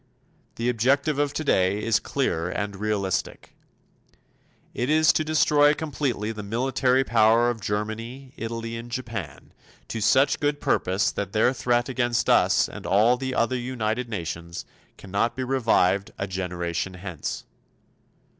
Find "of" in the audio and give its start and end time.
1.19-1.31, 7.51-7.61